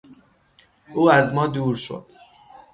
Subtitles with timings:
[0.93, 2.05] او از ما دور شد.